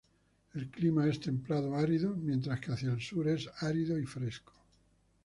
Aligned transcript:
El 0.55 0.71
clima 0.71 1.07
es 1.07 1.19
templado-árido, 1.19 2.15
mientras 2.15 2.59
que 2.59 2.71
hacia 2.71 2.91
el 2.91 2.99
sur 3.01 3.27
es 3.27 3.47
árido 3.59 3.99
y 3.99 4.05
fresco. 4.07 4.53